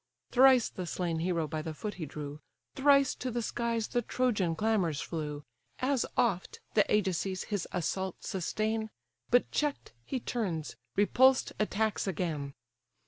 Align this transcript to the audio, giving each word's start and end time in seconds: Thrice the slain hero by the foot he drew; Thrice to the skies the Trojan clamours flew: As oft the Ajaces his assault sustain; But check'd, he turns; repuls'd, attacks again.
Thrice 0.31 0.67
the 0.67 0.87
slain 0.87 1.19
hero 1.19 1.45
by 1.47 1.61
the 1.61 1.75
foot 1.75 1.93
he 1.93 2.07
drew; 2.07 2.39
Thrice 2.73 3.13
to 3.13 3.29
the 3.29 3.43
skies 3.43 3.87
the 3.89 4.01
Trojan 4.01 4.55
clamours 4.55 4.99
flew: 4.99 5.43
As 5.77 6.07
oft 6.17 6.59
the 6.73 6.83
Ajaces 6.91 7.43
his 7.43 7.67
assault 7.71 8.23
sustain; 8.23 8.89
But 9.29 9.51
check'd, 9.51 9.91
he 10.03 10.19
turns; 10.19 10.75
repuls'd, 10.95 11.51
attacks 11.59 12.07
again. 12.07 12.55